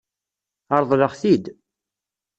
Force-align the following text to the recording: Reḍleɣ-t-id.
Reḍleɣ-t-id. 0.79 1.45